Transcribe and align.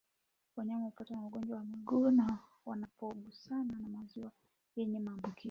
Wanyama 0.55 0.85
hupata 0.85 1.13
ugonjwa 1.13 1.57
wa 1.57 1.63
miguu 1.63 2.11
na 2.11 2.23
midomo 2.23 2.39
wanapogusana 2.65 3.73
na 3.81 3.87
maziwa 3.89 4.31
yenye 4.75 4.99
maambukizi 4.99 5.39